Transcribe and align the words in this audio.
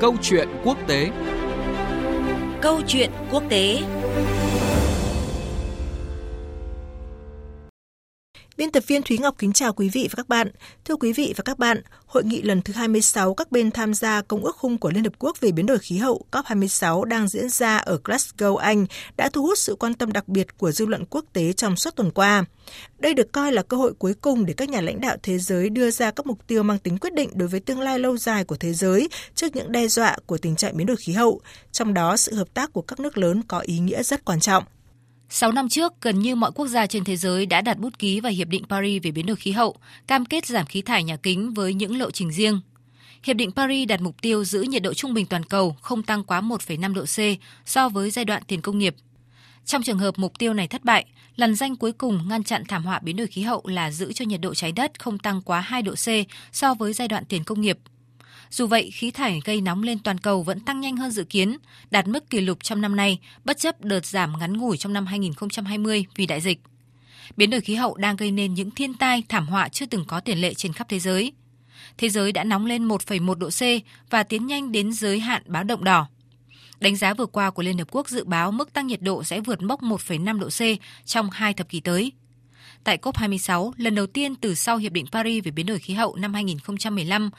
Câu 0.00 0.16
chuyện 0.22 0.48
quốc 0.64 0.78
tế. 0.86 1.10
Câu 2.60 2.80
chuyện 2.86 3.10
quốc 3.30 3.42
tế. 3.48 3.78
Biên 8.56 8.70
tập 8.70 8.82
viên 8.86 9.02
Thúy 9.02 9.18
Ngọc 9.18 9.34
kính 9.38 9.52
chào 9.52 9.72
quý 9.72 9.88
vị 9.88 10.08
và 10.10 10.16
các 10.16 10.28
bạn. 10.28 10.50
Thưa 10.84 10.96
quý 10.96 11.12
vị 11.12 11.34
và 11.36 11.42
các 11.42 11.58
bạn, 11.58 11.82
hội 12.06 12.24
nghị 12.24 12.42
lần 12.42 12.62
thứ 12.62 12.72
26 12.72 13.34
các 13.34 13.52
bên 13.52 13.70
tham 13.70 13.94
gia 13.94 14.22
Công 14.22 14.44
ước 14.44 14.56
khung 14.56 14.78
của 14.78 14.90
Liên 14.90 15.04
Hợp 15.04 15.12
Quốc 15.18 15.40
về 15.40 15.52
biến 15.52 15.66
đổi 15.66 15.78
khí 15.78 15.96
hậu 15.96 16.24
COP26 16.32 17.04
đang 17.04 17.28
diễn 17.28 17.48
ra 17.48 17.76
ở 17.76 18.00
Glasgow, 18.04 18.56
Anh 18.56 18.86
đã 19.16 19.28
thu 19.32 19.42
hút 19.42 19.58
sự 19.58 19.74
quan 19.74 19.94
tâm 19.94 20.12
đặc 20.12 20.28
biệt 20.28 20.58
của 20.58 20.72
dư 20.72 20.86
luận 20.86 21.04
quốc 21.10 21.24
tế 21.32 21.52
trong 21.52 21.76
suốt 21.76 21.96
tuần 21.96 22.10
qua. 22.10 22.44
Đây 22.98 23.14
được 23.14 23.32
coi 23.32 23.52
là 23.52 23.62
cơ 23.62 23.76
hội 23.76 23.92
cuối 23.98 24.14
cùng 24.14 24.46
để 24.46 24.54
các 24.56 24.68
nhà 24.68 24.80
lãnh 24.80 25.00
đạo 25.00 25.16
thế 25.22 25.38
giới 25.38 25.70
đưa 25.70 25.90
ra 25.90 26.10
các 26.10 26.26
mục 26.26 26.46
tiêu 26.46 26.62
mang 26.62 26.78
tính 26.78 26.98
quyết 26.98 27.14
định 27.14 27.30
đối 27.34 27.48
với 27.48 27.60
tương 27.60 27.80
lai 27.80 27.98
lâu 27.98 28.16
dài 28.16 28.44
của 28.44 28.56
thế 28.56 28.72
giới 28.72 29.08
trước 29.34 29.56
những 29.56 29.72
đe 29.72 29.88
dọa 29.88 30.16
của 30.26 30.38
tình 30.38 30.56
trạng 30.56 30.76
biến 30.76 30.86
đổi 30.86 30.96
khí 30.96 31.12
hậu, 31.12 31.40
trong 31.72 31.94
đó 31.94 32.16
sự 32.16 32.34
hợp 32.34 32.54
tác 32.54 32.72
của 32.72 32.82
các 32.82 33.00
nước 33.00 33.18
lớn 33.18 33.42
có 33.48 33.58
ý 33.58 33.78
nghĩa 33.78 34.02
rất 34.02 34.24
quan 34.24 34.40
trọng. 34.40 34.64
6 35.32 35.52
năm 35.52 35.68
trước, 35.68 35.92
gần 36.00 36.18
như 36.18 36.34
mọi 36.36 36.50
quốc 36.54 36.66
gia 36.66 36.86
trên 36.86 37.04
thế 37.04 37.16
giới 37.16 37.46
đã 37.46 37.60
đặt 37.60 37.78
bút 37.78 37.98
ký 37.98 38.20
vào 38.20 38.32
Hiệp 38.32 38.48
định 38.48 38.64
Paris 38.68 39.02
về 39.02 39.10
biến 39.10 39.26
đổi 39.26 39.36
khí 39.36 39.52
hậu, 39.52 39.76
cam 40.06 40.24
kết 40.24 40.46
giảm 40.46 40.66
khí 40.66 40.82
thải 40.82 41.04
nhà 41.04 41.16
kính 41.16 41.54
với 41.54 41.74
những 41.74 41.98
lộ 41.98 42.10
trình 42.10 42.32
riêng. 42.32 42.60
Hiệp 43.22 43.36
định 43.36 43.52
Paris 43.52 43.88
đặt 43.88 44.00
mục 44.00 44.22
tiêu 44.22 44.44
giữ 44.44 44.62
nhiệt 44.62 44.82
độ 44.82 44.94
trung 44.94 45.14
bình 45.14 45.26
toàn 45.26 45.44
cầu 45.44 45.76
không 45.80 46.02
tăng 46.02 46.24
quá 46.24 46.40
1,5 46.40 46.94
độ 46.94 47.04
C 47.04 47.40
so 47.66 47.88
với 47.88 48.10
giai 48.10 48.24
đoạn 48.24 48.42
tiền 48.46 48.60
công 48.60 48.78
nghiệp. 48.78 48.94
Trong 49.64 49.82
trường 49.82 49.98
hợp 49.98 50.18
mục 50.18 50.38
tiêu 50.38 50.54
này 50.54 50.68
thất 50.68 50.84
bại, 50.84 51.04
lằn 51.36 51.54
danh 51.54 51.76
cuối 51.76 51.92
cùng 51.92 52.28
ngăn 52.28 52.44
chặn 52.44 52.62
thảm 52.68 52.84
họa 52.84 52.98
biến 52.98 53.16
đổi 53.16 53.26
khí 53.26 53.42
hậu 53.42 53.62
là 53.66 53.90
giữ 53.90 54.12
cho 54.12 54.24
nhiệt 54.24 54.40
độ 54.40 54.54
trái 54.54 54.72
đất 54.72 55.00
không 55.00 55.18
tăng 55.18 55.42
quá 55.42 55.60
2 55.60 55.82
độ 55.82 55.94
C 55.94 56.08
so 56.52 56.74
với 56.74 56.92
giai 56.92 57.08
đoạn 57.08 57.24
tiền 57.24 57.44
công 57.44 57.60
nghiệp– 57.60 57.78
dù 58.50 58.66
vậy, 58.66 58.90
khí 58.90 59.10
thải 59.10 59.40
gây 59.44 59.60
nóng 59.60 59.82
lên 59.82 59.98
toàn 59.98 60.18
cầu 60.18 60.42
vẫn 60.42 60.60
tăng 60.60 60.80
nhanh 60.80 60.96
hơn 60.96 61.10
dự 61.10 61.24
kiến, 61.24 61.56
đạt 61.90 62.08
mức 62.08 62.30
kỷ 62.30 62.40
lục 62.40 62.58
trong 62.62 62.80
năm 62.80 62.96
nay, 62.96 63.18
bất 63.44 63.58
chấp 63.58 63.80
đợt 63.80 64.06
giảm 64.06 64.38
ngắn 64.38 64.56
ngủi 64.56 64.76
trong 64.76 64.92
năm 64.92 65.06
2020 65.06 66.04
vì 66.16 66.26
đại 66.26 66.40
dịch. 66.40 66.60
Biến 67.36 67.50
đổi 67.50 67.60
khí 67.60 67.74
hậu 67.74 67.96
đang 67.96 68.16
gây 68.16 68.30
nên 68.30 68.54
những 68.54 68.70
thiên 68.70 68.94
tai, 68.94 69.22
thảm 69.28 69.46
họa 69.46 69.68
chưa 69.68 69.86
từng 69.86 70.04
có 70.04 70.20
tiền 70.20 70.38
lệ 70.38 70.54
trên 70.54 70.72
khắp 70.72 70.88
thế 70.88 70.98
giới. 70.98 71.32
Thế 71.98 72.08
giới 72.08 72.32
đã 72.32 72.44
nóng 72.44 72.66
lên 72.66 72.88
1,1 72.88 73.34
độ 73.34 73.48
C 73.48 73.62
và 74.10 74.22
tiến 74.22 74.46
nhanh 74.46 74.72
đến 74.72 74.92
giới 74.92 75.20
hạn 75.20 75.42
báo 75.46 75.64
động 75.64 75.84
đỏ. 75.84 76.06
Đánh 76.80 76.96
giá 76.96 77.14
vừa 77.14 77.26
qua 77.26 77.50
của 77.50 77.62
Liên 77.62 77.78
Hợp 77.78 77.88
Quốc 77.90 78.08
dự 78.08 78.24
báo 78.24 78.52
mức 78.52 78.72
tăng 78.72 78.86
nhiệt 78.86 79.02
độ 79.02 79.24
sẽ 79.24 79.40
vượt 79.40 79.62
mốc 79.62 79.82
1,5 79.82 80.38
độ 80.38 80.48
C 80.48 80.80
trong 81.04 81.30
hai 81.30 81.54
thập 81.54 81.68
kỷ 81.68 81.80
tới. 81.80 82.12
Tại 82.84 82.98
COP26, 83.02 83.72
lần 83.76 83.94
đầu 83.94 84.06
tiên 84.06 84.34
từ 84.36 84.54
sau 84.54 84.76
Hiệp 84.76 84.92
định 84.92 85.06
Paris 85.12 85.44
về 85.44 85.50
biến 85.50 85.66
đổi 85.66 85.78
khí 85.78 85.94
hậu 85.94 86.16
năm 86.16 86.34
2015, 86.34 87.30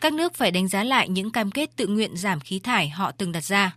các 0.00 0.12
nước 0.12 0.34
phải 0.34 0.50
đánh 0.50 0.68
giá 0.68 0.84
lại 0.84 1.08
những 1.08 1.30
cam 1.30 1.50
kết 1.50 1.76
tự 1.76 1.86
nguyện 1.86 2.16
giảm 2.16 2.40
khí 2.40 2.58
thải 2.58 2.88
họ 2.88 3.12
từng 3.12 3.32
đặt 3.32 3.44
ra. 3.44 3.72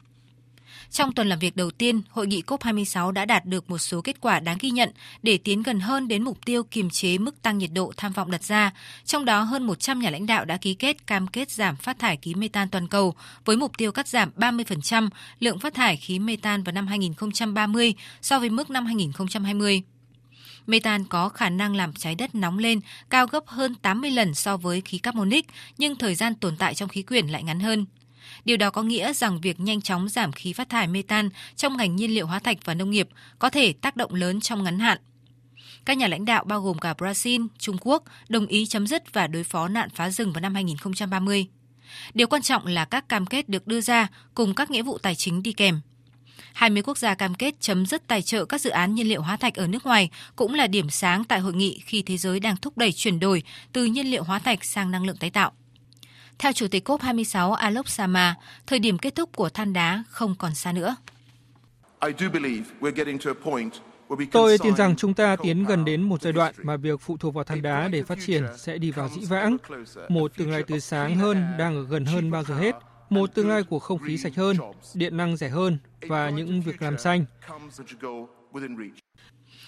Trong 0.92 1.14
tuần 1.14 1.30
làm 1.30 1.40
việc 1.40 1.56
đầu 1.56 1.72
tiên, 1.72 2.02
hội 2.10 2.28
nghị 2.28 2.42
COP26 2.48 3.12
đã 3.12 3.26
đạt 3.26 3.46
được 3.46 3.70
một 3.70 3.78
số 3.78 4.02
kết 4.02 4.22
quả 4.22 4.40
đáng 4.40 4.58
ghi 4.60 4.72
nhận 4.72 4.90
để 5.24 5.38
tiến 5.38 5.64
gần 5.64 5.80
hơn 5.80 6.08
đến 6.08 6.24
mục 6.24 6.46
tiêu 6.46 6.64
kiềm 6.64 6.90
chế 6.90 7.18
mức 7.18 7.42
tăng 7.42 7.58
nhiệt 7.58 7.70
độ 7.74 7.92
tham 7.98 8.14
vọng 8.14 8.32
đặt 8.32 8.44
ra. 8.44 8.72
Trong 9.06 9.26
đó, 9.26 9.42
hơn 9.42 9.64
100 9.64 10.00
nhà 10.00 10.10
lãnh 10.10 10.26
đạo 10.26 10.46
đã 10.46 10.58
ký 10.58 10.74
kết 10.74 11.08
cam 11.08 11.28
kết 11.28 11.52
giảm 11.52 11.76
phát 11.76 12.00
thải 12.00 12.18
khí 12.22 12.34
mê 12.34 12.48
tan 12.48 12.70
toàn 12.70 12.88
cầu 12.88 13.14
với 13.46 13.58
mục 13.58 13.78
tiêu 13.78 13.92
cắt 13.92 14.08
giảm 14.08 14.32
30% 14.38 15.10
lượng 15.40 15.60
phát 15.60 15.74
thải 15.74 15.98
khí 15.98 16.20
mê 16.20 16.38
tan 16.42 16.64
vào 16.64 16.74
năm 16.74 16.88
2030 16.88 17.94
so 18.22 18.40
với 18.40 18.50
mức 18.50 18.70
năm 18.70 18.86
2020. 18.86 19.84
Metan 20.68 21.04
có 21.04 21.30
khả 21.30 21.50
năng 21.50 21.76
làm 21.76 21.94
trái 21.94 22.16
đất 22.16 22.36
nóng 22.36 22.58
lên 22.58 22.80
cao 23.10 23.28
gấp 23.28 23.48
hơn 23.48 23.76
80 23.76 24.12
lần 24.12 24.34
so 24.34 24.58
với 24.58 24.82
khí 24.82 24.98
carbonic, 24.98 25.46
nhưng 25.78 25.96
thời 25.96 26.16
gian 26.16 26.36
tồn 26.36 26.58
tại 26.58 26.76
trong 26.76 26.90
khí 26.90 27.02
quyển 27.02 27.28
lại 27.28 27.44
ngắn 27.44 27.60
hơn. 27.60 27.86
Điều 28.46 28.58
đó 28.58 28.70
có 28.70 28.84
nghĩa 28.84 29.14
rằng 29.14 29.42
việc 29.42 29.60
nhanh 29.60 29.82
chóng 29.82 30.10
giảm 30.10 30.32
khí 30.32 30.54
phát 30.54 30.70
thải 30.70 30.88
metan 30.88 31.30
trong 31.56 31.78
ngành 31.78 31.96
nhiên 31.96 32.14
liệu 32.14 32.28
hóa 32.28 32.40
thạch 32.40 32.58
và 32.66 32.74
nông 32.74 32.92
nghiệp 32.92 33.10
có 33.40 33.50
thể 33.50 33.74
tác 33.74 33.96
động 33.96 34.14
lớn 34.14 34.42
trong 34.42 34.64
ngắn 34.64 34.80
hạn. 34.80 34.98
Các 35.86 35.98
nhà 35.98 36.08
lãnh 36.08 36.26
đạo 36.26 36.44
bao 36.44 36.62
gồm 36.62 36.80
cả 36.80 36.94
Brazil, 36.98 37.48
Trung 37.58 37.78
Quốc 37.82 38.04
đồng 38.30 38.46
ý 38.46 38.66
chấm 38.66 38.88
dứt 38.88 39.14
và 39.14 39.28
đối 39.28 39.44
phó 39.44 39.68
nạn 39.68 39.90
phá 39.90 40.10
rừng 40.10 40.34
vào 40.34 40.42
năm 40.42 40.54
2030. 40.54 41.48
Điều 42.14 42.28
quan 42.28 42.42
trọng 42.42 42.66
là 42.66 42.86
các 42.86 43.10
cam 43.10 43.26
kết 43.26 43.50
được 43.50 43.68
đưa 43.68 43.82
ra 43.82 44.08
cùng 44.34 44.56
các 44.56 44.72
nghĩa 44.72 44.82
vụ 44.82 44.98
tài 44.98 45.16
chính 45.16 45.44
đi 45.44 45.52
kèm. 45.52 45.82
20 46.54 46.84
quốc 46.84 46.98
gia 46.98 47.16
cam 47.16 47.34
kết 47.34 47.56
chấm 47.60 47.86
dứt 47.86 48.08
tài 48.08 48.22
trợ 48.22 48.46
các 48.46 48.62
dự 48.62 48.70
án 48.70 48.96
nhiên 48.96 49.08
liệu 49.08 49.22
hóa 49.22 49.38
thạch 49.38 49.56
ở 49.56 49.68
nước 49.68 49.86
ngoài 49.86 50.10
cũng 50.36 50.54
là 50.54 50.68
điểm 50.68 50.90
sáng 50.90 51.24
tại 51.24 51.40
hội 51.40 51.54
nghị 51.54 51.82
khi 51.86 52.02
thế 52.02 52.18
giới 52.18 52.40
đang 52.40 52.58
thúc 52.58 52.78
đẩy 52.78 52.92
chuyển 52.92 53.20
đổi 53.20 53.44
từ 53.74 53.86
nhiên 53.86 54.12
liệu 54.12 54.24
hóa 54.24 54.40
thạch 54.40 54.66
sang 54.66 54.92
năng 54.92 55.06
lượng 55.06 55.18
tái 55.18 55.30
tạo. 55.30 55.52
Theo 56.40 56.54
Chủ 56.54 56.68
tịch 56.68 56.90
COP26 56.90 57.52
Alok 57.52 57.90
Sama, 57.90 58.36
thời 58.68 58.80
điểm 58.80 58.98
kết 58.98 59.16
thúc 59.16 59.30
của 59.36 59.50
than 59.50 59.74
đá 59.74 60.04
không 60.10 60.36
còn 60.36 60.56
xa 60.56 60.72
nữa. 60.72 60.96
Tôi 64.32 64.58
tin 64.58 64.76
rằng 64.76 64.96
chúng 64.96 65.14
ta 65.14 65.36
tiến 65.44 65.66
gần 65.66 65.86
đến 65.86 66.02
một 66.02 66.22
giai 66.22 66.34
đoạn 66.34 66.54
mà 66.64 66.78
việc 66.78 67.02
phụ 67.02 67.18
thuộc 67.18 67.34
vào 67.34 67.44
than 67.44 67.62
đá 67.62 67.88
để 67.88 68.04
phát 68.04 68.18
triển 68.26 68.44
sẽ 68.58 68.78
đi 68.78 68.92
vào 68.92 69.10
dĩ 69.10 69.26
vãng. 69.26 69.58
Một 70.10 70.32
tương 70.38 70.52
lai 70.52 70.64
tươi 70.64 70.80
sáng 70.80 71.16
hơn 71.16 71.46
đang 71.58 71.76
ở 71.76 71.84
gần 71.84 72.06
hơn 72.06 72.32
bao 72.32 72.44
giờ 72.44 72.56
hết– 72.56 72.76
một 73.10 73.36
tương 73.36 73.50
lai 73.50 73.64
của 73.64 73.80
không 73.80 74.00
khí 74.00 74.18
sạch 74.18 74.36
hơn, 74.36 74.58
điện 74.94 75.18
năng 75.18 75.38
rẻ 75.38 75.50
hơn 75.50 75.78
và 76.02 76.30
những 76.30 76.62
việc 76.62 76.82
làm 76.82 76.98
xanh. 76.98 77.26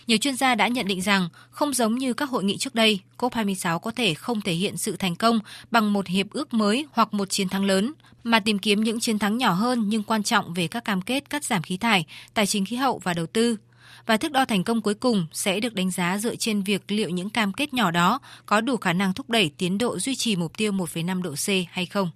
Nhiều 0.07 0.17
chuyên 0.17 0.35
gia 0.35 0.55
đã 0.55 0.67
nhận 0.67 0.87
định 0.87 1.01
rằng, 1.01 1.29
không 1.49 1.73
giống 1.73 1.95
như 1.95 2.13
các 2.13 2.29
hội 2.29 2.43
nghị 2.43 2.57
trước 2.57 2.75
đây, 2.75 2.99
COP26 3.17 3.79
có 3.79 3.91
thể 3.91 4.13
không 4.13 4.41
thể 4.41 4.53
hiện 4.53 4.77
sự 4.77 4.95
thành 4.95 5.15
công 5.15 5.39
bằng 5.71 5.93
một 5.93 6.07
hiệp 6.07 6.29
ước 6.29 6.53
mới 6.53 6.87
hoặc 6.91 7.13
một 7.13 7.29
chiến 7.29 7.49
thắng 7.49 7.65
lớn, 7.65 7.93
mà 8.23 8.39
tìm 8.39 8.59
kiếm 8.59 8.83
những 8.83 8.99
chiến 8.99 9.19
thắng 9.19 9.37
nhỏ 9.37 9.51
hơn 9.51 9.89
nhưng 9.89 10.03
quan 10.03 10.23
trọng 10.23 10.53
về 10.53 10.67
các 10.67 10.85
cam 10.85 11.01
kết 11.01 11.29
cắt 11.29 11.43
giảm 11.43 11.61
khí 11.61 11.77
thải, 11.77 12.05
tài 12.33 12.45
chính 12.45 12.65
khí 12.65 12.75
hậu 12.75 12.99
và 13.03 13.13
đầu 13.13 13.25
tư. 13.25 13.57
Và 14.05 14.17
thước 14.17 14.31
đo 14.31 14.45
thành 14.45 14.63
công 14.63 14.81
cuối 14.81 14.93
cùng 14.93 15.27
sẽ 15.31 15.59
được 15.59 15.73
đánh 15.73 15.91
giá 15.91 16.17
dựa 16.17 16.35
trên 16.35 16.63
việc 16.63 16.81
liệu 16.87 17.09
những 17.09 17.29
cam 17.29 17.53
kết 17.53 17.73
nhỏ 17.73 17.91
đó 17.91 18.19
có 18.45 18.61
đủ 18.61 18.77
khả 18.77 18.93
năng 18.93 19.13
thúc 19.13 19.29
đẩy 19.29 19.51
tiến 19.57 19.77
độ 19.77 19.99
duy 19.99 20.15
trì 20.15 20.35
mục 20.35 20.57
tiêu 20.57 20.71
1,5 20.71 21.21
độ 21.21 21.31
C 21.31 21.47
hay 21.71 21.85
không. 21.85 22.11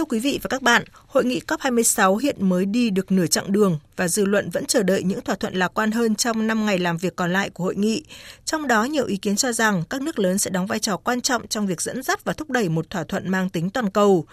Thưa 0.00 0.04
quý 0.04 0.18
vị 0.18 0.38
và 0.42 0.48
các 0.48 0.62
bạn, 0.62 0.84
hội 1.06 1.24
nghị 1.24 1.40
COP26 1.46 2.16
hiện 2.16 2.48
mới 2.48 2.64
đi 2.64 2.90
được 2.90 3.12
nửa 3.12 3.26
chặng 3.26 3.52
đường 3.52 3.78
và 4.00 4.08
dư 4.08 4.24
luận 4.24 4.50
vẫn 4.50 4.66
chờ 4.66 4.82
đợi 4.82 5.02
những 5.02 5.20
thỏa 5.20 5.34
thuận 5.34 5.54
lạc 5.54 5.68
quan 5.68 5.90
hơn 5.90 6.14
trong 6.14 6.46
5 6.46 6.66
ngày 6.66 6.78
làm 6.78 6.96
việc 6.96 7.16
còn 7.16 7.32
lại 7.32 7.50
của 7.50 7.64
hội 7.64 7.76
nghị. 7.76 8.04
Trong 8.44 8.66
đó, 8.66 8.84
nhiều 8.84 9.06
ý 9.06 9.16
kiến 9.16 9.36
cho 9.36 9.52
rằng 9.52 9.82
các 9.90 10.02
nước 10.02 10.18
lớn 10.18 10.38
sẽ 10.38 10.50
đóng 10.50 10.66
vai 10.66 10.78
trò 10.78 10.96
quan 10.96 11.20
trọng 11.20 11.48
trong 11.48 11.66
việc 11.66 11.82
dẫn 11.82 12.02
dắt 12.02 12.24
và 12.24 12.32
thúc 12.32 12.50
đẩy 12.50 12.68
một 12.68 12.90
thỏa 12.90 13.04
thuận 13.04 13.28
mang 13.28 13.48
tính 13.48 13.70
toàn 13.70 13.90
cầu. 13.90 14.26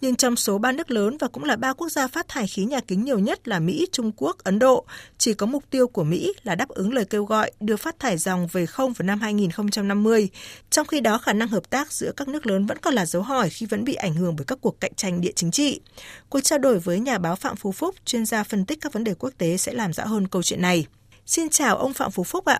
Nhưng 0.00 0.16
trong 0.16 0.36
số 0.36 0.58
ba 0.58 0.72
nước 0.72 0.90
lớn 0.90 1.16
và 1.20 1.28
cũng 1.28 1.44
là 1.44 1.56
ba 1.56 1.72
quốc 1.72 1.88
gia 1.88 2.08
phát 2.08 2.28
thải 2.28 2.46
khí 2.46 2.64
nhà 2.64 2.80
kính 2.80 3.04
nhiều 3.04 3.18
nhất 3.18 3.48
là 3.48 3.58
Mỹ, 3.58 3.86
Trung 3.92 4.12
Quốc, 4.16 4.38
Ấn 4.38 4.58
Độ, 4.58 4.84
chỉ 5.18 5.34
có 5.34 5.46
mục 5.46 5.64
tiêu 5.70 5.88
của 5.88 6.04
Mỹ 6.04 6.32
là 6.42 6.54
đáp 6.54 6.68
ứng 6.68 6.92
lời 6.92 7.04
kêu 7.04 7.24
gọi 7.24 7.50
đưa 7.60 7.76
phát 7.76 7.98
thải 7.98 8.18
dòng 8.18 8.48
về 8.52 8.66
không 8.66 8.92
vào 8.92 9.06
năm 9.06 9.20
2050. 9.20 10.28
Trong 10.70 10.86
khi 10.86 11.00
đó, 11.00 11.18
khả 11.18 11.32
năng 11.32 11.48
hợp 11.48 11.70
tác 11.70 11.92
giữa 11.92 12.12
các 12.16 12.28
nước 12.28 12.46
lớn 12.46 12.66
vẫn 12.66 12.78
còn 12.78 12.94
là 12.94 13.06
dấu 13.06 13.22
hỏi 13.22 13.50
khi 13.50 13.66
vẫn 13.66 13.84
bị 13.84 13.94
ảnh 13.94 14.14
hưởng 14.14 14.36
bởi 14.36 14.44
các 14.44 14.58
cuộc 14.60 14.80
cạnh 14.80 14.94
tranh 14.94 15.13
địa 15.20 15.32
chính 15.34 15.50
trị. 15.50 15.80
Cuộc 16.28 16.40
trao 16.40 16.58
đổi 16.58 16.78
với 16.78 17.00
nhà 17.00 17.18
báo 17.18 17.36
Phạm 17.36 17.56
Phú 17.56 17.72
Phúc, 17.72 17.94
chuyên 18.04 18.26
gia 18.26 18.44
phân 18.44 18.64
tích 18.64 18.78
các 18.80 18.92
vấn 18.92 19.04
đề 19.04 19.14
quốc 19.18 19.30
tế 19.38 19.56
sẽ 19.56 19.72
làm 19.72 19.92
rõ 19.92 20.04
hơn 20.04 20.28
câu 20.28 20.42
chuyện 20.42 20.62
này. 20.62 20.86
Xin 21.26 21.48
chào 21.48 21.76
ông 21.76 21.92
Phạm 21.92 22.10
Phú 22.10 22.24
Phúc 22.24 22.44
ạ. 22.44 22.58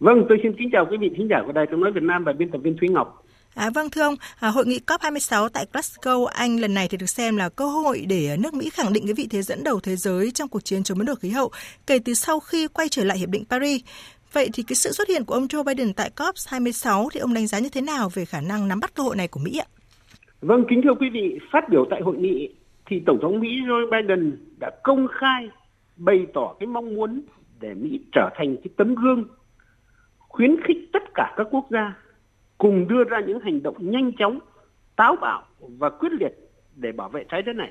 Vâng, 0.00 0.24
tôi 0.28 0.38
xin 0.42 0.52
kính 0.58 0.68
chào 0.72 0.86
quý 0.90 0.96
vị 1.00 1.10
thính 1.16 1.28
giả 1.30 1.36
của 1.46 1.52
Đài 1.52 1.66
Tiếng 1.70 1.80
nói 1.80 1.92
Việt 1.94 2.02
Nam 2.02 2.24
và 2.24 2.32
biên 2.32 2.50
tập 2.50 2.58
viên 2.64 2.76
Thúy 2.80 2.88
Ngọc. 2.88 3.24
À, 3.54 3.70
vâng 3.70 3.90
thưa 3.90 4.02
ông, 4.02 4.14
à, 4.40 4.48
hội 4.48 4.66
nghị 4.66 4.80
COP26 4.86 5.48
tại 5.48 5.66
Glasgow, 5.72 6.24
Anh 6.24 6.60
lần 6.60 6.74
này 6.74 6.88
thì 6.88 6.96
được 6.96 7.06
xem 7.06 7.36
là 7.36 7.48
cơ 7.48 7.66
hội 7.66 8.04
để 8.08 8.36
nước 8.36 8.54
Mỹ 8.54 8.70
khẳng 8.70 8.92
định 8.92 9.06
cái 9.06 9.14
vị 9.14 9.26
thế 9.30 9.42
dẫn 9.42 9.64
đầu 9.64 9.80
thế 9.80 9.96
giới 9.96 10.30
trong 10.30 10.48
cuộc 10.48 10.64
chiến 10.64 10.82
chống 10.82 10.98
biến 10.98 11.06
đổi 11.06 11.16
khí 11.16 11.28
hậu 11.30 11.50
kể 11.86 11.98
từ 12.04 12.14
sau 12.14 12.40
khi 12.40 12.68
quay 12.68 12.88
trở 12.88 13.04
lại 13.04 13.18
hiệp 13.18 13.28
định 13.28 13.44
Paris. 13.50 13.82
Vậy 14.32 14.50
thì 14.52 14.62
cái 14.62 14.76
sự 14.76 14.92
xuất 14.92 15.08
hiện 15.08 15.24
của 15.24 15.34
ông 15.34 15.46
Joe 15.46 15.64
Biden 15.64 15.92
tại 15.92 16.10
COP26 16.16 17.08
thì 17.12 17.20
ông 17.20 17.34
đánh 17.34 17.46
giá 17.46 17.58
như 17.58 17.68
thế 17.68 17.80
nào 17.80 18.08
về 18.08 18.24
khả 18.24 18.40
năng 18.40 18.68
nắm 18.68 18.80
bắt 18.80 18.94
cơ 18.94 19.02
hội 19.02 19.16
này 19.16 19.28
của 19.28 19.40
Mỹ 19.40 19.58
ạ? 19.58 19.79
Vâng, 20.40 20.64
kính 20.68 20.82
thưa 20.82 20.94
quý 20.94 21.10
vị, 21.10 21.38
phát 21.50 21.68
biểu 21.68 21.84
tại 21.90 22.00
hội 22.00 22.16
nghị 22.16 22.54
thì 22.86 23.02
Tổng 23.06 23.18
thống 23.22 23.40
Mỹ 23.40 23.48
Joe 23.66 23.90
Biden 23.90 24.36
đã 24.58 24.70
công 24.82 25.06
khai 25.08 25.50
bày 25.96 26.26
tỏ 26.34 26.54
cái 26.60 26.66
mong 26.66 26.94
muốn 26.94 27.22
để 27.60 27.74
Mỹ 27.74 28.00
trở 28.12 28.30
thành 28.34 28.56
cái 28.56 28.68
tấm 28.76 28.94
gương 28.94 29.24
khuyến 30.18 30.56
khích 30.64 30.76
tất 30.92 31.02
cả 31.14 31.34
các 31.36 31.46
quốc 31.50 31.66
gia 31.70 31.94
cùng 32.58 32.88
đưa 32.88 33.04
ra 33.04 33.20
những 33.26 33.40
hành 33.40 33.62
động 33.62 33.76
nhanh 33.78 34.12
chóng, 34.18 34.38
táo 34.96 35.16
bạo 35.20 35.42
và 35.60 35.90
quyết 35.90 36.12
liệt 36.12 36.32
để 36.76 36.92
bảo 36.92 37.08
vệ 37.08 37.24
trái 37.28 37.42
đất 37.42 37.56
này. 37.56 37.70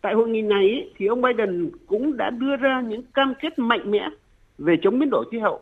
Tại 0.00 0.14
hội 0.14 0.28
nghị 0.28 0.42
này 0.42 0.90
thì 0.96 1.06
ông 1.06 1.22
Biden 1.22 1.70
cũng 1.86 2.16
đã 2.16 2.30
đưa 2.30 2.56
ra 2.56 2.80
những 2.80 3.02
cam 3.14 3.34
kết 3.40 3.58
mạnh 3.58 3.90
mẽ 3.90 4.08
về 4.58 4.76
chống 4.82 4.98
biến 4.98 5.10
đổi 5.10 5.24
khí 5.30 5.38
hậu 5.38 5.60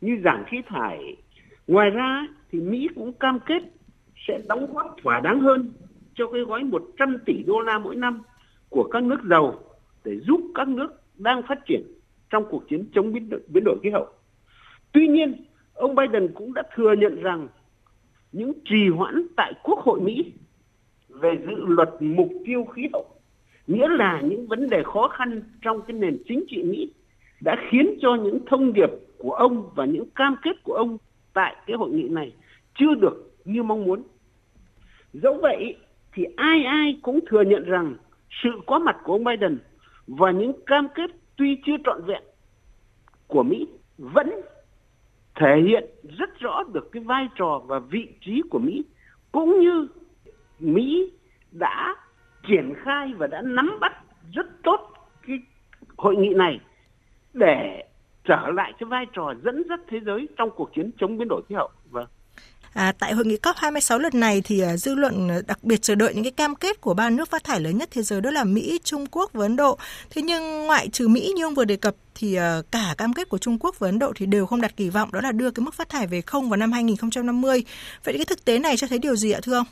như 0.00 0.20
giảm 0.24 0.44
khí 0.46 0.62
thải. 0.66 1.16
Ngoài 1.66 1.90
ra 1.90 2.26
thì 2.52 2.60
Mỹ 2.60 2.88
cũng 2.94 3.12
cam 3.12 3.38
kết 3.46 3.62
sẽ 4.28 4.40
đóng 4.48 4.74
góp 4.74 4.96
thỏa 5.02 5.20
đáng 5.20 5.40
hơn 5.40 5.72
cho 6.14 6.26
cái 6.32 6.40
gói 6.42 6.64
100 6.64 7.18
tỷ 7.26 7.42
đô 7.42 7.60
la 7.60 7.78
mỗi 7.78 7.96
năm 7.96 8.22
của 8.68 8.84
các 8.84 9.02
nước 9.02 9.20
giàu 9.30 9.58
để 10.04 10.18
giúp 10.26 10.40
các 10.54 10.68
nước 10.68 10.88
đang 11.16 11.42
phát 11.48 11.58
triển 11.66 11.82
trong 12.30 12.44
cuộc 12.50 12.68
chiến 12.68 12.84
chống 12.94 13.12
biến 13.12 13.28
đổi, 13.28 13.40
biến 13.48 13.64
đổi 13.64 13.78
khí 13.82 13.90
hậu. 13.90 14.06
Tuy 14.92 15.08
nhiên, 15.08 15.44
ông 15.74 15.94
Biden 15.94 16.28
cũng 16.34 16.54
đã 16.54 16.62
thừa 16.74 16.92
nhận 16.92 17.22
rằng 17.22 17.48
những 18.32 18.52
trì 18.64 18.88
hoãn 18.88 19.26
tại 19.36 19.52
Quốc 19.62 19.78
hội 19.78 20.00
Mỹ 20.00 20.32
về 21.08 21.38
dự 21.46 21.56
luật 21.66 21.88
mục 22.00 22.28
tiêu 22.44 22.64
khí 22.64 22.88
hậu, 22.92 23.06
nghĩa 23.66 23.88
là 23.88 24.20
những 24.20 24.46
vấn 24.46 24.70
đề 24.70 24.82
khó 24.82 25.08
khăn 25.08 25.42
trong 25.62 25.82
cái 25.82 25.96
nền 25.96 26.22
chính 26.28 26.44
trị 26.48 26.62
Mỹ 26.62 26.92
đã 27.40 27.56
khiến 27.70 27.98
cho 28.02 28.14
những 28.14 28.38
thông 28.46 28.72
điệp 28.72 28.90
của 29.18 29.32
ông 29.32 29.70
và 29.74 29.84
những 29.84 30.10
cam 30.14 30.36
kết 30.42 30.62
của 30.62 30.74
ông 30.74 30.98
tại 31.32 31.56
cái 31.66 31.76
hội 31.76 31.90
nghị 31.90 32.08
này 32.08 32.32
chưa 32.74 32.94
được 32.94 33.32
như 33.44 33.62
mong 33.62 33.84
muốn. 33.84 34.02
Dẫu 35.12 35.38
vậy 35.42 35.76
thì 36.12 36.24
ai 36.36 36.64
ai 36.64 36.98
cũng 37.02 37.20
thừa 37.26 37.42
nhận 37.42 37.64
rằng 37.64 37.96
sự 38.42 38.50
có 38.66 38.78
mặt 38.78 38.96
của 39.04 39.12
ông 39.12 39.24
Biden 39.24 39.58
và 40.06 40.30
những 40.30 40.52
cam 40.66 40.88
kết 40.94 41.10
tuy 41.36 41.58
chưa 41.66 41.76
trọn 41.84 42.02
vẹn 42.06 42.22
của 43.26 43.42
Mỹ 43.42 43.66
vẫn 43.98 44.30
thể 45.34 45.62
hiện 45.66 45.84
rất 46.18 46.38
rõ 46.38 46.62
được 46.72 46.92
cái 46.92 47.02
vai 47.02 47.28
trò 47.34 47.62
và 47.66 47.78
vị 47.78 48.08
trí 48.20 48.42
của 48.50 48.58
Mỹ, 48.58 48.84
cũng 49.32 49.60
như 49.60 49.88
Mỹ 50.60 51.12
đã 51.52 51.94
triển 52.48 52.74
khai 52.76 53.12
và 53.16 53.26
đã 53.26 53.42
nắm 53.42 53.78
bắt 53.80 53.92
rất 54.32 54.46
tốt 54.62 54.92
cái 55.26 55.38
hội 55.96 56.16
nghị 56.16 56.28
này 56.28 56.60
để 57.32 57.84
trở 58.24 58.50
lại 58.54 58.72
cái 58.78 58.84
vai 58.84 59.06
trò 59.12 59.34
dẫn 59.44 59.62
dắt 59.68 59.80
thế 59.88 60.00
giới 60.00 60.28
trong 60.36 60.50
cuộc 60.50 60.74
chiến 60.74 60.90
chống 60.98 61.18
biến 61.18 61.28
đổi 61.28 61.42
khí 61.48 61.54
hậu. 61.54 61.70
À, 62.74 62.92
tại 62.98 63.12
hội 63.12 63.24
nghị 63.24 63.36
COP26 63.36 63.98
lần 63.98 64.20
này 64.20 64.42
thì 64.44 64.60
à, 64.60 64.76
dư 64.76 64.94
luận 64.94 65.28
à, 65.30 65.38
đặc 65.48 65.58
biệt 65.62 65.82
chờ 65.82 65.94
đợi 65.94 66.14
những 66.14 66.24
cái 66.24 66.30
cam 66.30 66.54
kết 66.54 66.80
của 66.80 66.94
ba 66.94 67.10
nước 67.10 67.28
phát 67.30 67.44
thải 67.44 67.60
lớn 67.60 67.78
nhất 67.78 67.88
thế 67.92 68.02
giới 68.02 68.20
đó 68.20 68.30
là 68.30 68.44
Mỹ, 68.44 68.78
Trung 68.84 69.06
Quốc 69.10 69.32
và 69.32 69.44
Ấn 69.44 69.56
Độ. 69.56 69.78
Thế 70.10 70.22
nhưng 70.22 70.66
ngoại 70.66 70.88
trừ 70.88 71.08
Mỹ 71.08 71.32
như 71.36 71.44
ông 71.44 71.54
vừa 71.54 71.64
đề 71.64 71.76
cập 71.76 71.94
thì 72.14 72.34
à, 72.34 72.56
cả 72.72 72.94
cam 72.98 73.12
kết 73.12 73.28
của 73.28 73.38
Trung 73.38 73.58
Quốc 73.60 73.78
và 73.78 73.88
Ấn 73.88 73.98
Độ 73.98 74.12
thì 74.16 74.26
đều 74.26 74.46
không 74.46 74.60
đặt 74.60 74.76
kỳ 74.76 74.90
vọng 74.90 75.08
đó 75.12 75.20
là 75.20 75.32
đưa 75.32 75.50
cái 75.50 75.64
mức 75.64 75.74
phát 75.74 75.88
thải 75.88 76.06
về 76.06 76.20
không 76.20 76.48
vào 76.48 76.56
năm 76.56 76.72
2050. 76.72 77.64
Vậy 78.04 78.14
cái 78.14 78.24
thực 78.28 78.44
tế 78.44 78.58
này 78.58 78.76
cho 78.76 78.86
thấy 78.86 78.98
điều 78.98 79.16
gì 79.16 79.32
ạ 79.32 79.40
thưa 79.42 79.54
ông? 79.54 79.66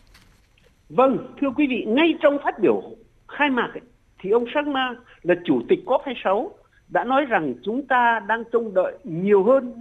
Vâng, 0.88 1.19
thưa 1.41 1.49
quý 1.56 1.67
vị, 1.70 1.85
ngay 1.87 2.14
trong 2.23 2.38
phát 2.44 2.58
biểu 2.61 2.82
khai 3.29 3.50
mạc 3.50 3.70
ấy, 3.75 3.82
thì 4.23 4.31
ông 4.31 4.44
Sharma 4.55 4.94
là 5.23 5.35
chủ 5.44 5.62
tịch 5.69 5.79
COP26 5.87 6.49
đã 6.88 7.05
nói 7.05 7.25
rằng 7.29 7.55
chúng 7.64 7.87
ta 7.87 8.20
đang 8.29 8.43
trông 8.53 8.75
đợi 8.75 8.99
nhiều 9.05 9.44
hơn 9.44 9.75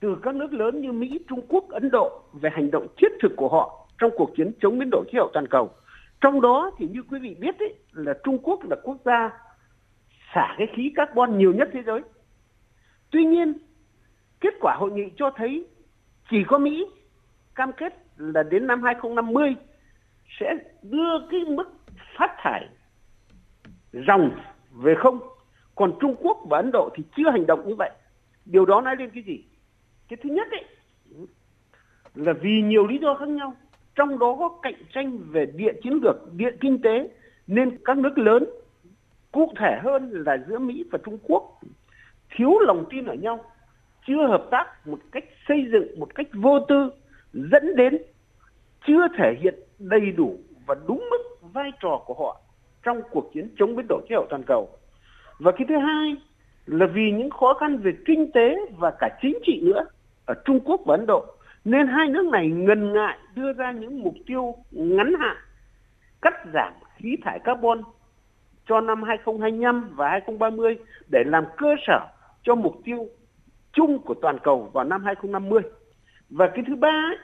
từ 0.00 0.16
các 0.22 0.34
nước 0.34 0.52
lớn 0.52 0.80
như 0.80 0.92
Mỹ, 0.92 1.18
Trung 1.28 1.40
Quốc, 1.48 1.68
Ấn 1.68 1.90
Độ 1.90 2.22
về 2.32 2.50
hành 2.52 2.70
động 2.70 2.86
thiết 2.96 3.08
thực 3.22 3.32
của 3.36 3.48
họ 3.48 3.88
trong 3.98 4.10
cuộc 4.16 4.30
chiến 4.36 4.52
chống 4.60 4.78
biến 4.78 4.88
đổi 4.90 5.04
khí 5.12 5.18
hậu 5.18 5.30
toàn 5.32 5.46
cầu. 5.46 5.70
Trong 6.20 6.40
đó 6.40 6.70
thì 6.78 6.88
như 6.88 7.02
quý 7.10 7.18
vị 7.18 7.36
biết 7.40 7.58
ấy, 7.58 7.74
là 7.92 8.14
Trung 8.24 8.38
Quốc 8.42 8.60
là 8.70 8.76
quốc 8.82 8.96
gia 9.04 9.30
xả 10.34 10.54
cái 10.58 10.66
khí 10.76 10.92
carbon 10.94 11.38
nhiều 11.38 11.52
nhất 11.52 11.68
thế 11.72 11.82
giới. 11.86 12.00
Tuy 13.10 13.24
nhiên, 13.24 13.52
kết 14.40 14.54
quả 14.60 14.76
hội 14.78 14.90
nghị 14.90 15.10
cho 15.16 15.30
thấy 15.36 15.66
chỉ 16.30 16.44
có 16.48 16.58
Mỹ 16.58 16.86
cam 17.54 17.72
kết 17.72 17.94
là 18.16 18.42
đến 18.42 18.66
năm 18.66 18.82
2050 18.82 19.56
sẽ 20.40 20.54
đưa 20.82 21.28
cái 21.30 21.40
mức 21.44 21.72
phát 22.18 22.34
thải 22.38 22.68
dòng 23.92 24.30
về 24.72 24.94
không. 24.98 25.20
Còn 25.74 25.92
Trung 26.00 26.14
Quốc 26.18 26.38
và 26.50 26.58
Ấn 26.58 26.70
Độ 26.72 26.90
thì 26.94 27.02
chưa 27.16 27.30
hành 27.30 27.46
động 27.46 27.68
như 27.68 27.74
vậy. 27.74 27.90
Điều 28.44 28.64
đó 28.64 28.80
nói 28.80 28.96
lên 28.98 29.10
cái 29.10 29.22
gì? 29.22 29.44
Cái 30.08 30.16
thứ 30.22 30.30
nhất 30.30 30.48
ấy, 30.50 30.64
là 32.14 32.32
vì 32.32 32.62
nhiều 32.62 32.86
lý 32.86 32.98
do 32.98 33.14
khác 33.14 33.28
nhau. 33.28 33.54
Trong 33.94 34.18
đó 34.18 34.36
có 34.38 34.58
cạnh 34.62 34.82
tranh 34.94 35.18
về 35.30 35.46
địa 35.46 35.72
chiến 35.82 36.00
lược, 36.02 36.16
địa 36.32 36.50
kinh 36.60 36.82
tế, 36.82 37.08
nên 37.46 37.78
các 37.84 37.98
nước 37.98 38.18
lớn, 38.18 38.44
cụ 39.32 39.52
thể 39.56 39.78
hơn 39.82 40.10
là 40.26 40.38
giữa 40.48 40.58
mỹ 40.58 40.84
và 40.90 40.98
trung 41.04 41.18
quốc, 41.22 41.60
thiếu 42.36 42.58
lòng 42.60 42.84
tin 42.90 43.04
ở 43.04 43.14
nhau, 43.14 43.44
chưa 44.06 44.26
hợp 44.26 44.46
tác 44.50 44.86
một 44.86 44.98
cách 45.12 45.24
xây 45.48 45.66
dựng, 45.72 46.00
một 46.00 46.14
cách 46.14 46.26
vô 46.32 46.60
tư, 46.68 46.90
dẫn 47.32 47.76
đến 47.76 47.98
chưa 48.86 49.08
thể 49.18 49.34
hiện 49.40 49.54
đầy 49.78 50.12
đủ 50.16 50.38
và 50.66 50.74
đúng 50.86 51.08
mức 51.10 51.48
vai 51.52 51.70
trò 51.80 52.02
của 52.06 52.14
họ 52.14 52.40
trong 52.82 53.02
cuộc 53.10 53.30
chiến 53.34 53.48
chống 53.58 53.76
biến 53.76 53.86
đổi 53.88 54.02
khí 54.08 54.14
hậu 54.14 54.26
toàn 54.30 54.42
cầu. 54.46 54.68
Và 55.38 55.52
cái 55.52 55.66
thứ 55.68 55.76
hai 55.76 56.16
là 56.66 56.86
vì 56.86 57.12
những 57.12 57.30
khó 57.30 57.54
khăn 57.54 57.78
về 57.78 57.92
kinh 58.06 58.30
tế 58.32 58.56
và 58.78 58.90
cả 59.00 59.18
chính 59.22 59.38
trị 59.46 59.60
nữa 59.62 59.84
ở 60.28 60.34
Trung 60.44 60.60
Quốc 60.64 60.80
và 60.86 60.94
Ấn 60.94 61.06
Độ 61.06 61.26
nên 61.64 61.86
hai 61.86 62.08
nước 62.08 62.26
này 62.32 62.48
ngần 62.48 62.92
ngại 62.92 63.18
đưa 63.34 63.52
ra 63.52 63.72
những 63.72 64.02
mục 64.02 64.14
tiêu 64.26 64.54
ngắn 64.70 65.12
hạn 65.20 65.36
cắt 66.22 66.34
giảm 66.54 66.72
khí 66.96 67.16
thải 67.24 67.38
carbon 67.38 67.82
cho 68.68 68.80
năm 68.80 69.02
2025 69.02 69.94
và 69.94 70.08
2030 70.08 70.76
để 71.08 71.24
làm 71.26 71.44
cơ 71.56 71.66
sở 71.86 72.06
cho 72.42 72.54
mục 72.54 72.80
tiêu 72.84 73.06
chung 73.72 73.98
của 73.98 74.14
toàn 74.22 74.38
cầu 74.42 74.70
vào 74.72 74.84
năm 74.84 75.04
2050. 75.04 75.62
Và 76.30 76.50
cái 76.54 76.64
thứ 76.68 76.76
ba 76.76 76.88
ấy, 76.88 77.16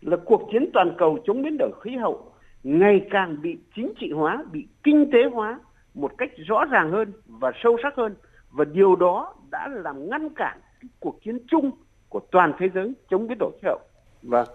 là 0.00 0.16
cuộc 0.24 0.48
chiến 0.52 0.70
toàn 0.72 0.94
cầu 0.98 1.18
chống 1.26 1.42
biến 1.42 1.56
đổi 1.58 1.72
khí 1.80 1.96
hậu 1.96 2.32
ngày 2.62 3.06
càng 3.10 3.36
bị 3.42 3.58
chính 3.76 3.92
trị 4.00 4.12
hóa, 4.12 4.44
bị 4.52 4.66
kinh 4.82 5.10
tế 5.12 5.18
hóa 5.32 5.60
một 5.94 6.12
cách 6.18 6.30
rõ 6.36 6.64
ràng 6.70 6.90
hơn 6.90 7.12
và 7.26 7.52
sâu 7.62 7.76
sắc 7.82 7.96
hơn 7.96 8.14
và 8.50 8.64
điều 8.64 8.96
đó 8.96 9.34
đã 9.50 9.68
làm 9.68 10.10
ngăn 10.10 10.28
cản 10.34 10.58
cuộc 11.00 11.22
chiến 11.24 11.38
chung 11.48 11.70
của 12.10 12.20
toàn 12.30 12.52
thế 12.58 12.66
giới 12.74 12.92
chống 13.10 13.28
biến 13.28 13.38
đổi 13.38 13.52
khí 13.62 13.66
hậu. 13.68 13.80
Vâng 14.22 14.48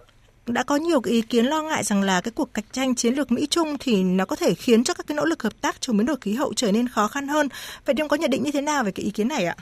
đã 0.46 0.62
có 0.66 0.76
nhiều 0.76 1.00
ý 1.04 1.22
kiến 1.22 1.44
lo 1.44 1.62
ngại 1.62 1.82
rằng 1.82 2.02
là 2.02 2.20
cái 2.24 2.32
cuộc 2.34 2.54
cạnh 2.54 2.64
tranh 2.72 2.94
chiến 2.94 3.14
lược 3.14 3.32
Mỹ 3.32 3.46
Trung 3.50 3.68
thì 3.80 4.04
nó 4.04 4.24
có 4.24 4.36
thể 4.36 4.54
khiến 4.54 4.84
cho 4.84 4.94
các 4.94 5.06
cái 5.08 5.16
nỗ 5.16 5.24
lực 5.24 5.42
hợp 5.42 5.52
tác 5.62 5.80
chống 5.80 5.96
biến 5.96 6.06
đổi 6.06 6.16
khí 6.20 6.34
hậu 6.34 6.52
trở 6.56 6.72
nên 6.72 6.88
khó 6.88 7.08
khăn 7.08 7.28
hơn. 7.28 7.48
Vậy 7.86 7.94
ông 8.00 8.08
có 8.08 8.16
nhận 8.16 8.30
định 8.30 8.42
như 8.42 8.50
thế 8.54 8.60
nào 8.60 8.84
về 8.84 8.90
cái 8.94 9.04
ý 9.04 9.10
kiến 9.10 9.28
này 9.28 9.44
ạ? 9.44 9.54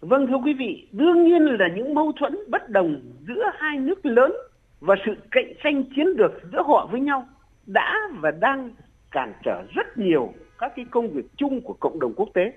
Vâng 0.00 0.26
thưa 0.26 0.36
quý 0.44 0.52
vị, 0.58 0.88
đương 0.92 1.24
nhiên 1.24 1.42
là 1.42 1.68
những 1.76 1.94
mâu 1.94 2.12
thuẫn 2.20 2.38
bất 2.48 2.70
đồng 2.70 3.00
giữa 3.26 3.42
hai 3.58 3.78
nước 3.78 4.06
lớn 4.06 4.32
và 4.80 4.94
sự 5.06 5.12
cạnh 5.30 5.52
tranh 5.64 5.84
chiến 5.96 6.06
lược 6.06 6.32
giữa 6.52 6.62
họ 6.66 6.88
với 6.92 7.00
nhau 7.00 7.26
đã 7.66 7.94
và 8.20 8.30
đang 8.30 8.70
cản 9.10 9.32
trở 9.44 9.62
rất 9.74 9.98
nhiều 9.98 10.32
các 10.58 10.72
cái 10.76 10.84
công 10.90 11.08
việc 11.08 11.24
chung 11.36 11.60
của 11.60 11.74
cộng 11.80 11.98
đồng 12.00 12.12
quốc 12.16 12.28
tế. 12.34 12.52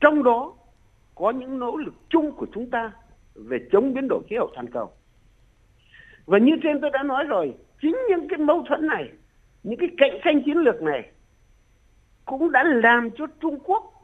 Trong 0.00 0.22
đó 0.22 0.52
có 1.14 1.30
những 1.30 1.58
nỗ 1.58 1.76
lực 1.76 1.94
chung 2.10 2.32
của 2.32 2.46
chúng 2.54 2.70
ta 2.70 2.92
về 3.34 3.58
chống 3.72 3.94
biến 3.94 4.08
đổi 4.08 4.22
khí 4.28 4.36
hậu 4.36 4.50
toàn 4.54 4.66
cầu. 4.70 4.92
Và 6.26 6.38
như 6.38 6.52
trên 6.62 6.80
tôi 6.80 6.90
đã 6.90 7.02
nói 7.02 7.24
rồi, 7.24 7.54
chính 7.82 7.96
những 8.08 8.28
cái 8.28 8.38
mâu 8.38 8.62
thuẫn 8.68 8.86
này, 8.86 9.08
những 9.62 9.78
cái 9.78 9.88
cạnh 9.98 10.20
tranh 10.24 10.42
chiến 10.44 10.56
lược 10.56 10.82
này 10.82 11.10
cũng 12.24 12.52
đã 12.52 12.64
làm 12.64 13.10
cho 13.10 13.26
Trung 13.40 13.58
Quốc 13.64 14.02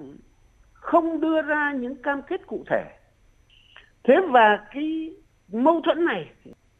không 0.72 1.20
đưa 1.20 1.42
ra 1.42 1.72
những 1.72 2.02
cam 2.02 2.22
kết 2.22 2.46
cụ 2.46 2.64
thể. 2.66 2.84
Thế 4.04 4.14
và 4.30 4.66
cái 4.74 5.16
mâu 5.52 5.80
thuẫn 5.80 6.04
này, 6.04 6.30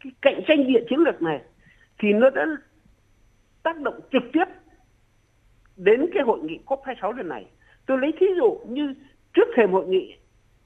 cái 0.00 0.12
cạnh 0.22 0.40
tranh 0.46 0.66
địa 0.66 0.80
chiến 0.90 0.98
lược 0.98 1.22
này 1.22 1.40
thì 1.98 2.12
nó 2.12 2.30
đã 2.30 2.46
tác 3.62 3.80
động 3.80 4.00
trực 4.12 4.22
tiếp 4.32 4.44
đến 5.76 6.06
cái 6.14 6.22
hội 6.22 6.38
nghị 6.42 6.58
COP26 6.66 7.12
lần 7.12 7.28
này. 7.28 7.46
Tôi 7.86 7.98
lấy 7.98 8.12
thí 8.20 8.26
dụ 8.36 8.60
như 8.68 8.94
trước 9.34 9.48
thềm 9.56 9.72
hội 9.72 9.86
nghị 9.86 10.16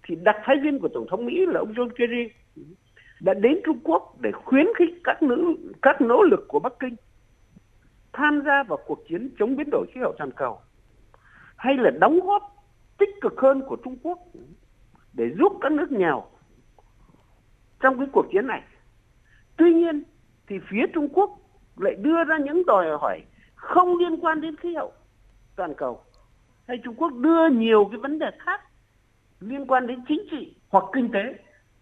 thì 0.02 0.14
đặc 0.14 0.36
phái 0.46 0.56
viên 0.62 0.78
của 0.78 0.88
tổng 0.88 1.06
thống 1.10 1.26
Mỹ 1.26 1.46
là 1.46 1.60
ông 1.60 1.72
John 1.72 1.88
Kerry 1.88 2.34
đã 3.20 3.34
đến 3.34 3.60
Trung 3.64 3.80
Quốc 3.84 4.16
để 4.20 4.32
khuyến 4.32 4.66
khích 4.78 5.00
các 5.04 5.22
nữ, 5.22 5.56
các 5.82 6.00
nỗ 6.00 6.22
lực 6.22 6.44
của 6.48 6.58
Bắc 6.58 6.72
Kinh 6.80 6.96
tham 8.12 8.42
gia 8.46 8.62
vào 8.62 8.78
cuộc 8.86 9.08
chiến 9.08 9.30
chống 9.38 9.56
biến 9.56 9.68
đổi 9.70 9.86
khí 9.94 10.00
hậu 10.00 10.14
toàn 10.18 10.30
cầu, 10.36 10.60
hay 11.56 11.76
là 11.76 11.90
đóng 11.90 12.20
góp 12.20 12.42
tích 12.98 13.08
cực 13.20 13.40
hơn 13.40 13.62
của 13.66 13.76
Trung 13.84 13.96
Quốc 14.02 14.18
để 15.12 15.30
giúp 15.38 15.52
các 15.60 15.72
nước 15.72 15.92
nghèo 15.92 16.24
trong 17.80 17.98
cái 17.98 18.06
cuộc 18.12 18.26
chiến 18.32 18.46
này. 18.46 18.62
Tuy 19.56 19.74
nhiên 19.74 20.02
thì 20.46 20.58
phía 20.70 20.86
Trung 20.94 21.08
Quốc 21.08 21.30
lại 21.76 21.94
đưa 21.94 22.24
ra 22.24 22.38
những 22.38 22.66
đòi 22.66 22.98
hỏi 23.00 23.20
không 23.54 23.98
liên 23.98 24.16
quan 24.20 24.40
đến 24.40 24.56
khí 24.56 24.74
hậu 24.74 24.92
toàn 25.56 25.74
cầu, 25.74 26.02
hay 26.68 26.78
Trung 26.84 26.94
Quốc 26.94 27.12
đưa 27.14 27.48
nhiều 27.48 27.88
cái 27.90 28.00
vấn 28.00 28.18
đề 28.18 28.30
khác 28.38 28.60
liên 29.42 29.66
quan 29.66 29.86
đến 29.86 30.04
chính 30.08 30.20
trị 30.30 30.54
hoặc 30.68 30.84
kinh 30.92 31.10
tế 31.12 31.34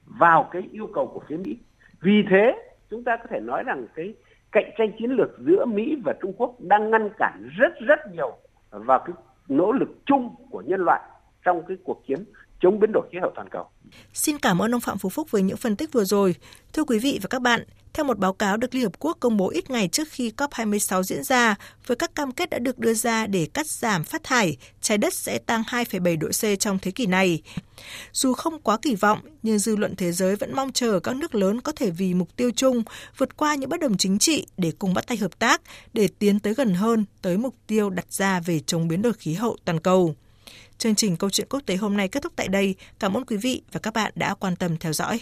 vào 0.04 0.48
cái 0.52 0.62
yêu 0.72 0.86
cầu 0.94 1.06
của 1.14 1.20
phía 1.28 1.36
Mỹ. 1.36 1.58
Vì 2.00 2.22
thế, 2.30 2.52
chúng 2.90 3.04
ta 3.04 3.16
có 3.16 3.24
thể 3.30 3.40
nói 3.40 3.62
rằng 3.64 3.86
cái 3.94 4.14
cạnh 4.52 4.70
tranh 4.78 4.92
chiến 4.98 5.10
lược 5.10 5.30
giữa 5.38 5.64
Mỹ 5.64 5.96
và 6.04 6.14
Trung 6.22 6.32
Quốc 6.36 6.56
đang 6.60 6.90
ngăn 6.90 7.08
cản 7.18 7.48
rất 7.58 7.72
rất 7.86 7.98
nhiều 8.12 8.36
vào 8.70 9.02
cái 9.06 9.14
nỗ 9.48 9.72
lực 9.72 9.88
chung 10.06 10.34
của 10.50 10.62
nhân 10.66 10.80
loại 10.80 11.00
trong 11.44 11.62
cái 11.68 11.76
cuộc 11.84 12.02
chiến 12.06 12.24
chống 12.60 12.80
biến 12.80 12.90
đổi 12.92 13.08
khí 13.12 13.18
hậu 13.18 13.32
toàn 13.34 13.48
cầu. 13.50 13.66
Xin 14.12 14.36
cảm 14.42 14.62
ơn 14.62 14.74
ông 14.74 14.80
Phạm 14.80 14.98
Phú 14.98 15.08
Phúc 15.08 15.30
với 15.30 15.42
những 15.42 15.56
phân 15.56 15.76
tích 15.76 15.92
vừa 15.92 16.04
rồi. 16.04 16.34
Thưa 16.72 16.84
quý 16.84 16.98
vị 16.98 17.18
và 17.22 17.26
các 17.30 17.42
bạn, 17.42 17.60
theo 17.94 18.04
một 18.04 18.18
báo 18.18 18.32
cáo 18.32 18.56
được 18.56 18.74
Liên 18.74 18.84
Hợp 18.84 18.98
Quốc 18.98 19.16
công 19.20 19.36
bố 19.36 19.50
ít 19.50 19.70
ngày 19.70 19.88
trước 19.88 20.08
khi 20.10 20.32
COP26 20.36 21.02
diễn 21.02 21.24
ra, 21.24 21.54
với 21.86 21.96
các 21.96 22.14
cam 22.14 22.32
kết 22.32 22.50
đã 22.50 22.58
được 22.58 22.78
đưa 22.78 22.94
ra 22.94 23.26
để 23.26 23.48
cắt 23.54 23.66
giảm 23.66 24.04
phát 24.04 24.24
thải, 24.24 24.56
trái 24.80 24.98
đất 24.98 25.14
sẽ 25.14 25.38
tăng 25.38 25.62
2,7 25.62 26.18
độ 26.18 26.28
C 26.28 26.60
trong 26.60 26.78
thế 26.78 26.90
kỷ 26.90 27.06
này. 27.06 27.42
Dù 28.12 28.32
không 28.32 28.60
quá 28.60 28.78
kỳ 28.82 28.94
vọng, 28.94 29.18
nhưng 29.42 29.58
dư 29.58 29.76
luận 29.76 29.96
thế 29.96 30.12
giới 30.12 30.36
vẫn 30.36 30.54
mong 30.56 30.72
chờ 30.72 31.00
các 31.00 31.16
nước 31.16 31.34
lớn 31.34 31.60
có 31.60 31.72
thể 31.72 31.90
vì 31.90 32.14
mục 32.14 32.36
tiêu 32.36 32.50
chung 32.56 32.82
vượt 33.16 33.36
qua 33.36 33.54
những 33.54 33.70
bất 33.70 33.80
đồng 33.80 33.96
chính 33.96 34.18
trị 34.18 34.46
để 34.56 34.72
cùng 34.78 34.94
bắt 34.94 35.06
tay 35.06 35.16
hợp 35.16 35.38
tác 35.38 35.60
để 35.92 36.08
tiến 36.18 36.40
tới 36.40 36.54
gần 36.54 36.74
hơn 36.74 37.04
tới 37.22 37.36
mục 37.36 37.54
tiêu 37.66 37.90
đặt 37.90 38.12
ra 38.12 38.40
về 38.40 38.60
chống 38.66 38.88
biến 38.88 39.02
đổi 39.02 39.12
khí 39.12 39.34
hậu 39.34 39.56
toàn 39.64 39.80
cầu. 39.80 40.14
Chương 40.78 40.94
trình 40.94 41.16
Câu 41.16 41.30
chuyện 41.30 41.46
quốc 41.50 41.60
tế 41.66 41.76
hôm 41.76 41.96
nay 41.96 42.08
kết 42.08 42.22
thúc 42.22 42.32
tại 42.36 42.48
đây. 42.48 42.74
Cảm 42.98 43.16
ơn 43.16 43.24
quý 43.24 43.36
vị 43.36 43.62
và 43.72 43.80
các 43.80 43.94
bạn 43.94 44.12
đã 44.14 44.34
quan 44.34 44.56
tâm 44.56 44.76
theo 44.76 44.92
dõi. 44.92 45.18